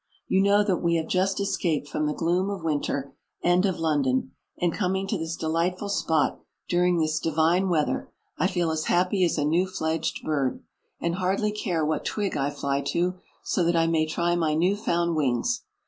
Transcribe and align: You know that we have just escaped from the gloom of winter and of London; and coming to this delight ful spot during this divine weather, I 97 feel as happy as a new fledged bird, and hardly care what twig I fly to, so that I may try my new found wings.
You 0.27 0.41
know 0.41 0.63
that 0.63 0.77
we 0.77 0.95
have 0.95 1.05
just 1.07 1.39
escaped 1.39 1.87
from 1.87 2.07
the 2.07 2.15
gloom 2.15 2.49
of 2.49 2.63
winter 2.63 3.13
and 3.43 3.63
of 3.67 3.77
London; 3.79 4.31
and 4.59 4.73
coming 4.73 5.05
to 5.05 5.15
this 5.19 5.35
delight 5.35 5.77
ful 5.77 5.89
spot 5.89 6.39
during 6.67 6.97
this 6.97 7.19
divine 7.19 7.69
weather, 7.69 8.09
I 8.35 8.45
97 8.45 8.53
feel 8.55 8.71
as 8.71 8.85
happy 8.85 9.23
as 9.23 9.37
a 9.37 9.45
new 9.45 9.67
fledged 9.67 10.23
bird, 10.23 10.63
and 10.99 11.17
hardly 11.17 11.51
care 11.51 11.85
what 11.85 12.03
twig 12.03 12.35
I 12.35 12.49
fly 12.49 12.81
to, 12.87 13.19
so 13.43 13.63
that 13.63 13.75
I 13.75 13.85
may 13.85 14.07
try 14.07 14.35
my 14.35 14.55
new 14.55 14.75
found 14.75 15.15
wings. 15.15 15.65